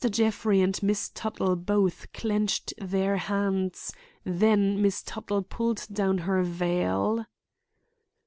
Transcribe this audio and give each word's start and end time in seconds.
Jeffrey 0.09 0.61
and 0.61 0.81
Miss 0.81 1.09
Tuttle 1.13 1.55
both 1.55 2.11
clenched 2.11 2.73
their 2.79 3.17
hands; 3.17 3.93
then 4.23 4.81
Miss 4.81 5.03
Tuttle 5.03 5.43
pulled 5.43 5.85
down 5.93 6.17
her 6.25 6.41
veil. 6.41 7.27